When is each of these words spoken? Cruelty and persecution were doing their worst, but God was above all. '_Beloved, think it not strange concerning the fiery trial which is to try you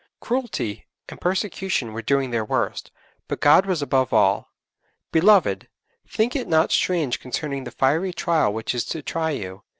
Cruelty 0.19 0.87
and 1.09 1.21
persecution 1.21 1.93
were 1.93 2.01
doing 2.01 2.31
their 2.31 2.43
worst, 2.43 2.89
but 3.27 3.39
God 3.39 3.67
was 3.67 3.83
above 3.83 4.11
all. 4.11 4.49
'_Beloved, 5.13 5.67
think 6.07 6.35
it 6.35 6.47
not 6.47 6.71
strange 6.71 7.19
concerning 7.19 7.65
the 7.65 7.69
fiery 7.69 8.11
trial 8.11 8.51
which 8.51 8.73
is 8.73 8.83
to 8.85 9.03
try 9.03 9.29
you 9.29 9.61